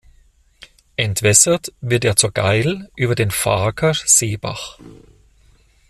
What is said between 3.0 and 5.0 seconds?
den "Faaker Seebach".